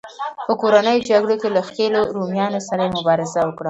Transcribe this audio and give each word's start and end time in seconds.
په 0.47 0.53
کورنیو 0.61 1.05
جګړو 1.09 1.35
کې 1.41 1.49
له 1.55 1.61
ښکېلو 1.67 2.01
رومیانو 2.15 2.59
سره 2.67 2.81
یې 2.85 2.93
مبارزه 2.97 3.39
وکړه 3.43 3.59